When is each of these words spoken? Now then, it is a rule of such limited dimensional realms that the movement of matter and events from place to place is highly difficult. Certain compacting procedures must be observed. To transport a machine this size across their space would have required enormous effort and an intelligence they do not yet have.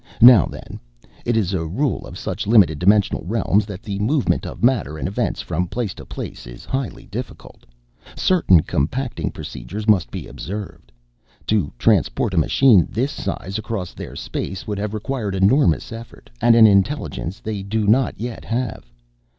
Now 0.19 0.47
then, 0.47 0.79
it 1.25 1.37
is 1.37 1.53
a 1.53 1.63
rule 1.63 2.07
of 2.07 2.17
such 2.17 2.47
limited 2.47 2.79
dimensional 2.79 3.23
realms 3.23 3.67
that 3.67 3.83
the 3.83 3.99
movement 3.99 4.47
of 4.47 4.63
matter 4.63 4.97
and 4.97 5.07
events 5.07 5.43
from 5.43 5.67
place 5.67 5.93
to 5.93 6.07
place 6.07 6.47
is 6.47 6.65
highly 6.65 7.05
difficult. 7.05 7.67
Certain 8.15 8.63
compacting 8.63 9.29
procedures 9.29 9.87
must 9.87 10.09
be 10.09 10.25
observed. 10.25 10.91
To 11.49 11.71
transport 11.77 12.33
a 12.33 12.37
machine 12.39 12.87
this 12.89 13.11
size 13.11 13.59
across 13.59 13.93
their 13.93 14.15
space 14.15 14.65
would 14.65 14.79
have 14.79 14.95
required 14.95 15.35
enormous 15.35 15.91
effort 15.91 16.31
and 16.41 16.55
an 16.55 16.65
intelligence 16.65 17.39
they 17.39 17.61
do 17.61 17.85
not 17.85 18.19
yet 18.19 18.43
have. 18.43 18.91